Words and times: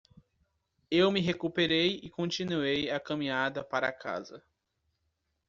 Eu 0.89 1.11
me 1.11 1.19
recuperei 1.21 1.99
e 2.01 2.09
continuei 2.09 2.89
a 2.89 2.99
caminhada 2.99 3.63
para 3.63 3.93
casa. 3.93 4.43